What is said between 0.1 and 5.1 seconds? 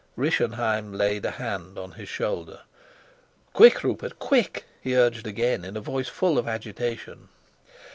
Rischenheim laid a hand on his shoulder. "Quick, Rupert, quick," he